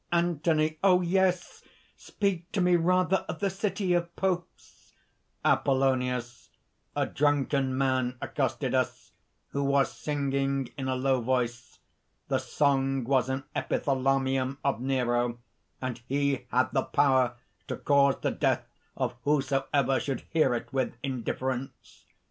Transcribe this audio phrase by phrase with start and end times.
[0.11, 0.79] ANTHONY.
[0.83, 1.01] "Oh!
[1.01, 1.61] yes!
[1.95, 4.93] speak to me rather of the City of Popes!"
[5.45, 6.49] APOLLONIUS.
[6.95, 9.11] "A drunken man accosted us,
[9.49, 11.77] who was singing in a low voice.
[12.29, 15.37] The song was an epithalamium of Nero;
[15.83, 17.35] and he had the power
[17.67, 18.65] to cause the death
[18.97, 22.05] of whosoever should hear it with indifference.